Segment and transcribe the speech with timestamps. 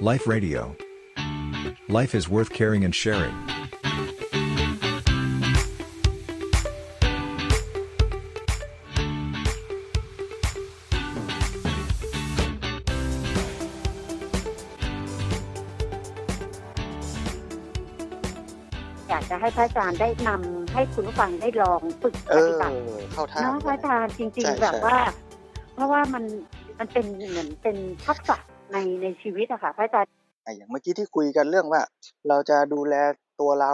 [0.00, 0.76] Life Radio.
[1.88, 3.34] Life is worth caring and sharing.
[19.08, 22.76] อยากจะให้พระอาจารย์ได้นำให้คุณผู้ฟังได้ลองฝึกเอปอ ฏิบัติ
[23.12, 24.98] เข้าท่า เนาะเหมือนพระกันอานะจารย์จริง ใช่ๆ แบบใช่ว่า
[25.74, 26.24] เพราะว่ามัน
[26.78, 28.36] มันเป็นเหมือนเป็นทักษะ
[28.72, 30.10] ในในชีวิตอะค่ะพระอาจารย์
[30.44, 31.82] อะอย่างเมื่อกี้ที่คุยกันเรื่องว่า
[32.28, 32.94] เราจะดูแล
[33.40, 33.72] ตัวเรา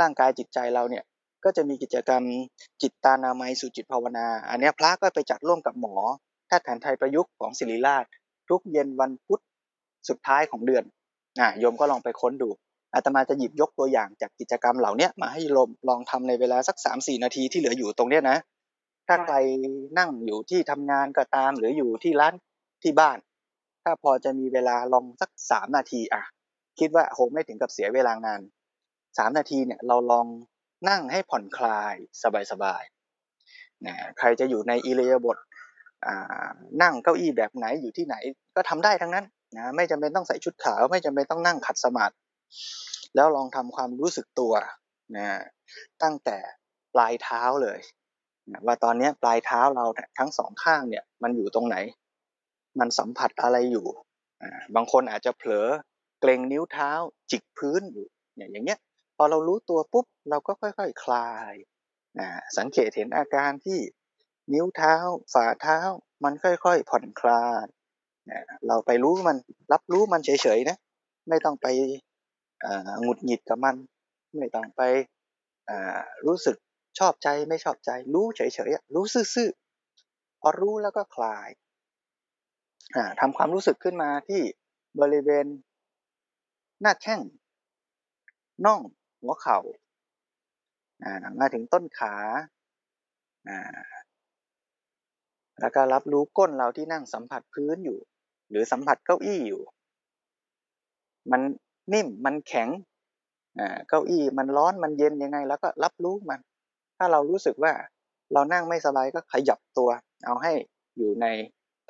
[0.00, 1.04] ร่างกายจิตใจเราเนี่ย
[1.44, 2.22] ก็จะมีกิจกรรม
[2.82, 5.94] จิตตานามัยสู่จิตภาวนา อันนี้พระก็ไปจัดร่วมกับหมอ
[6.46, 8.04] แพทย์แผนไทยประยุกต์ของศิริราช
[8.48, 9.40] ทุกเย็นวันพุธ
[10.08, 10.84] สุดท้ายของเดือน
[11.40, 12.48] อะโยมก็ลองไปค้นดู
[12.94, 18.38] อาตมาจะหยิบยกตัวอย่างจากกิจกรรมเหล่านี้มาให้โยมลองทำในเวลาสักสามสี่นาทีที่เหลืออยู่ตรงเนี้ยนะ
[19.08, 19.36] ถ้าใคร
[19.98, 22.34] นั่งอยู่ที่ทำงานก็ตาม หรืออยู่ที่ร้าน
[22.82, 23.18] ที่บ้าน
[23.88, 26.22] ถ้าพอจะมีเวลาลองสักสามนาทีอะ
[26.78, 28.40] คิดว่าคงไม่ถึงกับเสียเวลางาน
[29.18, 30.26] สามนาทีเนี่ยเราลอง
[30.88, 31.94] นั่งให้ผ่อนคลาย
[32.50, 35.38] สบายๆนะใครจะอยู่ในอิเลียบท
[36.82, 38.16] นั่งเก้าอี้แบบไหนอยู่ที่ไหน
[38.56, 42.14] ก็ทำได้ทั้งนั้นนะไม่จำเป็นต้องใส่ชุดขาว ไม่จำเป็นต้องนั่งขัดสมาธิ
[43.14, 44.52] แล้วลองทำความรู้สึกตัว
[45.16, 45.26] นะ
[46.02, 46.38] ตั้งแต่
[46.94, 47.78] ปลายเท้าเลย
[48.52, 49.84] นะว่าตอนนี้ปลายเท้าเรา
[50.18, 51.76] ทั้งสองข้างเนี่ยมันอยู่ตรงไหน
[52.80, 53.86] มันสัมผัสอะไรอยู่
[54.74, 55.68] บางคนอาจจะเผลอ
[56.20, 56.90] เกรงนิ้วเท้า
[57.30, 58.78] จิกพื้นอยู่เนี่ยอย่างเงี้ย
[59.16, 61.52] พอเรารู้ตัวปุ๊บเราก็ค่อยๆคลาย
[62.58, 63.78] สังเกตเห็นอาการที่
[64.52, 64.94] นิ้วเท้า
[65.32, 65.78] ฝ่าเท้า
[66.24, 67.64] มันค่อยๆผ่อนคลาย
[68.66, 69.36] เราไปรู้มัน
[69.72, 70.76] รับรู้มันเฉยๆนะ
[71.28, 71.66] ไม่ต้องไป
[73.02, 73.76] หงุดหงิดกับมัน
[74.38, 74.82] ไม่ต้องไป
[76.26, 76.56] รู้สึก
[76.98, 79.04] ชอบใจไม่ชอบใจ รู้เฉยๆรู้
[79.34, 81.48] ซื่อๆพอรู้แล้วก็คลาย
[83.20, 84.42] ทำความรู้สึกขึ้นมาที่
[85.00, 85.46] บริเวณ
[86.80, 87.20] หน้าแข้ง
[88.64, 88.80] น่อง
[89.20, 89.58] หัวเข่า
[91.04, 92.14] อ่ามาถึงต้นขา
[95.60, 97.98] แล้วก็รับรู้ก้นเราที่นั่งสัมผัสพื้นอยู่
[98.50, 99.62] หรือสัมผัสเก้าอี้อยู่
[101.30, 101.40] มัน
[101.92, 102.68] นิ่มมันแข็ง
[103.88, 106.40] เก้าอี้มันร้อนมันเย็นยังไง แล้วก็รับรู้มัน
[106.98, 107.72] ถ้าเรารู้สึกว่า
[108.32, 109.90] เรานั่งไม่สบายก็ขยับตัว
[110.26, 110.52] เอาให้
[110.96, 111.26] อยู่ใน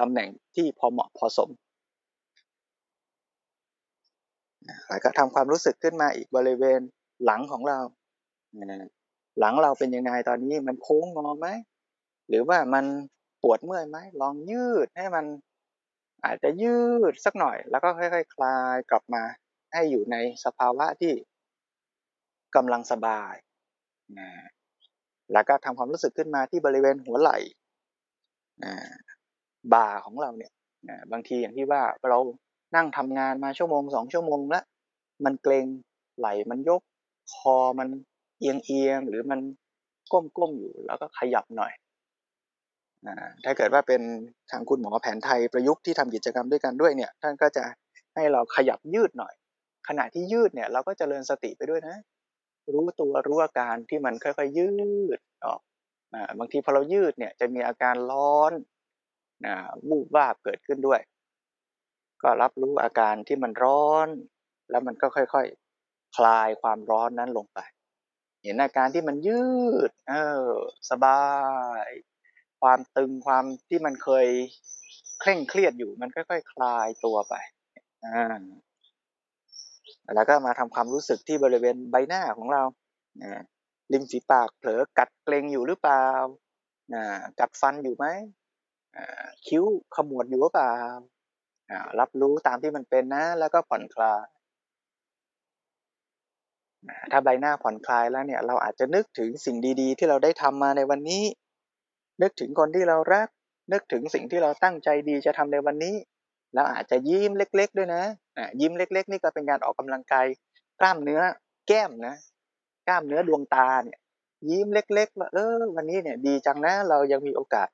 [0.00, 1.50] ตำแหน่งที่พอเหมาะพอสม
[4.88, 6.80] แล้วก็ทำความรู้สึกขึ้นมาอีกบริเวณ
[7.24, 7.78] หลังของเรา
[9.40, 11.48] หลังเราเป็นยังไงตอนนี้มันโค้งงอไหม
[12.28, 12.84] หรือว่ามัน
[13.42, 15.24] ปวดเมื่อยไหม ลองยืดให้มัน
[16.24, 16.80] อาจจะยื
[17.10, 19.22] ดสักหน่อย แล้วก็ค่อยๆคคลายกลับมา
[19.72, 21.12] ให้อยู่ในสภาวะที่
[22.56, 23.34] กำลังสบาย
[24.18, 24.30] นะ
[25.32, 27.38] แล้วก็ทำความรู้สึกขึ้นมาที่บริเวณหัวไหล่
[28.64, 28.74] นะ
[29.74, 30.52] บ่าของเราเนี่ย
[31.12, 32.18] บางทีอย่างที่ว่าเรา
[32.76, 34.64] นั่งทำงานมาชั่วโมงสองชั่วโมงแล้ว
[35.24, 35.66] มันเกรง
[36.18, 36.80] ไหลมันยก
[37.34, 37.88] คอมัน
[38.38, 39.40] เอียงเอียงหรือมัน
[40.12, 41.72] ก้มๆอยู่แล้วก็ขยับหน่อย
[43.06, 43.08] อ
[43.44, 44.02] ถ้าเกิดว่าเป็น
[44.50, 47.64] ทางคุณหมอแผนไทยประยุกต์ที่ทำกิจกรรมด้วยกันด้วยเนี่ย ท่านก็จะ
[48.14, 49.34] ให้เราขยับยืดหน่อย
[49.88, 51.96] ขณะที่ยืดเนี่ย เราก็จเจริญสติไปด้วยนะ
[52.74, 54.72] รู้ตัวรู้อาการที่มันค่อยๆยื
[55.16, 55.60] ดออก
[56.38, 58.52] บางทีพอเรายืดเนี่ยจะมีอาการร้อน
[59.46, 59.56] อ่า
[59.88, 61.00] วูบวาบเกิดขึ้นด้วย
[62.22, 64.08] ก็รับรู้อาการที่มันร้อน
[64.70, 67.58] แล้วมันก็ค่อยๆคลายความร้อนนั้นลงไป
[68.42, 69.44] เห็นอาการที่มันยื
[69.88, 70.48] ด เออ
[70.90, 71.24] สบา
[71.86, 71.88] ย
[72.60, 74.26] ความตึงความที่มันเคย
[75.20, 77.34] เคร่งเครียดอยู่ มันค่อยๆคลายตัวไป
[78.04, 78.36] อ่า
[80.14, 82.62] แล้วก็มาทำความรู้สึกที่บริเวณใบหน้าของเรา
[83.92, 86.06] ริมฝีปากเผลอกัดเกรงอยู่หรือเปล่า
[87.40, 88.06] กัดฟันอยู่ไหม
[89.46, 89.64] คิ้ว
[89.94, 90.74] ขมวดอยู่หรือเปล่า
[92.00, 94.20] รับรู้ตามที่มันเป็นนะ แล้วก็ผ่อนคลาย
[97.10, 101.24] ถ้าใบหน้าผ่อนคลายแล้วเนี่ย เราอาจจะนึกถึงสิ่งดีๆ ที่เราได้ทำมาในวันนี้
[102.22, 103.28] นึกถึงคนที่เรารัก
[103.72, 105.96] นึกถึงสิ่งที่เราตั้งใจดีจะทำในวันนี้
[106.54, 108.02] แล้วอาจจะยิ้มเล็ก ๆ ด้วยนะ
[108.60, 110.26] ยิ้มเล็ก ๆ นี่ก็เป็นการออกกำลังกาย
[110.80, 111.20] กล้ามเนื้อ
[111.68, 112.14] แก้มนะ
[112.88, 113.98] กล้ามเนื้อดวงตาเนี่ย
[114.50, 117.68] ยิ้มเล็ก ๆ ว่าเออวันนี้เนี่ย ดีจังนะ เรายังมีโอกาส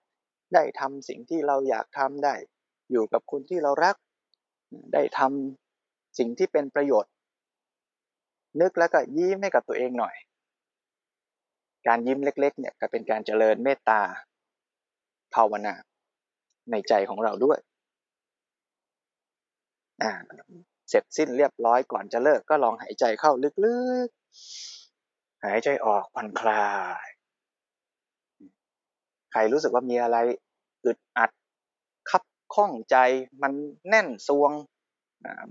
[0.55, 2.35] ได้ทำสิ่งที่เราอยากทำได้
[2.91, 3.97] อยู่กับคนที่เรารัก
[4.93, 7.12] ได้ทำสิ่งที่เป็นประโยชน์
[8.61, 10.15] นึกแล้วก็ยิ้มให้กับตัวเองหน่อย
[11.87, 14.01] การยิ้มเล็ก ๆ เนี่ยก็เป็นการเจริญเมตตา
[15.35, 15.75] ภาวนา
[16.71, 17.59] ในใจของเราด้วย
[20.03, 20.12] อ่า
[20.89, 23.33] เสร็จสิ้นเรียบร้อยก่อนจะเลิกก็ลองหายใจเข้า
[23.65, 26.69] ลึกๆ หายใจออกผ่อนคลา
[27.06, 27.06] ย
[29.34, 30.16] ใครรู้สึกว่ามีอะไร
[30.84, 31.31] อึดอัด
[32.10, 32.22] คับ
[32.54, 32.96] ข้องใจ
[33.42, 33.52] มัน
[33.88, 34.52] แน่นทรวง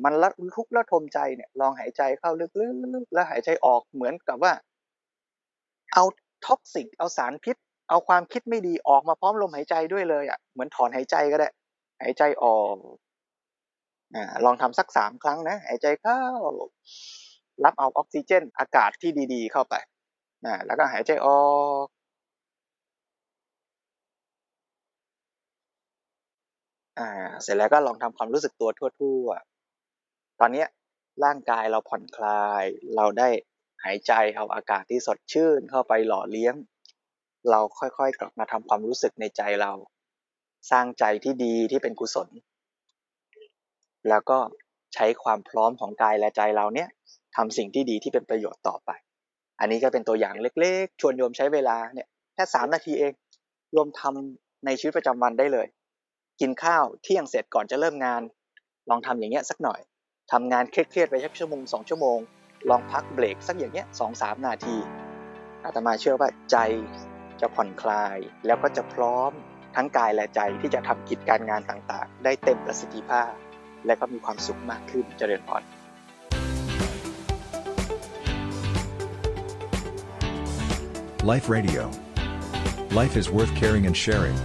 [0.04, 2.68] มันระทุกข์ระทมใจเนี่ยลองหายใจเข้าลึ
[3.04, 4.54] กๆแล้วหายใจออกเหมือนกับว่า
[5.94, 6.04] เอา
[6.46, 7.56] toxic เอาสารพิษ
[7.90, 11.50] เอาความคิดไม่ดีออกมาพร้อมลมหายใจด้วยเลยอะเหมือนถอนหายใจก็ได้
[12.02, 12.78] หายใจออก
[14.16, 16.22] อลองทำสักสามครั้งนะหายใจเข้า
[17.64, 19.76] รับเอาออกซิเจน อากาศที่ดี ๆ เข้าไป
[20.66, 21.42] แล้วก็หายใจออ
[21.86, 21.86] ก
[27.00, 27.10] อ่า
[27.44, 28.70] เสร็จแล้วก็ลองทำความรู้สึกตัว
[29.00, 30.68] ทั่วๆ ตอนเนี้ย
[31.24, 32.64] ร่างกายเราผ่อนคลาย
[32.96, 33.30] เราได้
[33.84, 36.56] หายใจเอาอากาศที่สดชื่นเข้าไปหล่อเลี้ยง
[37.50, 39.72] เราค่อยๆกลับมาทำความรู้สึกในใจเรา
[40.72, 42.30] สร้างใจที่ดีที่เป็นกุศล
[44.10, 44.38] แล้วก็
[44.94, 46.90] ใช้ความพร้อมของกายและใจเราเนี่ย
[47.36, 48.90] ทำสิ่งที่ดีที่เป็นประโยชน์ต่อไป
[49.60, 53.14] อันนี้ก็เป็นตัวอย่างเล็กๆ ชวนโยมใช้เวลาเนี่ยแค่สามนาทีเอง
[53.74, 55.68] โยมทำในชีวิตประจำวันได้เลย
[56.42, 58.22] กินข้าวเที่ยงเสร็จก่อนจะเริ่มงาน
[58.90, 59.80] ลองทำอย่างเงี้ยสักหน่อย
[60.32, 62.20] ทำงานเครียดๆไปสักชั่วโมงสองชั่วโมง
[62.70, 64.78] ลองพักเบรกสักอย่างเงี้ยสองสามนาที
[65.66, 66.58] อาตมาเชื่อว่าใจ
[67.42, 69.32] จะผ่อนคลาย แล้วก็จะพร้อม
[69.76, 73.32] ทั้งกายและใจที่จะทำกิจการงานต่างๆ ได้เต็มประสิทธิภาพ
[73.86, 75.64] และก็มีความสุขมากขึ้นเจริญพร
[81.32, 81.84] Life Radio.
[82.92, 84.38] Life is worth caring and sharing.